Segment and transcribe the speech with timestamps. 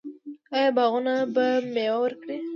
[0.55, 2.37] آیا باغونه به میوه ورکړي؟